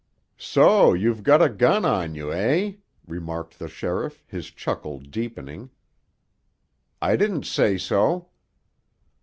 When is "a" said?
1.43-1.47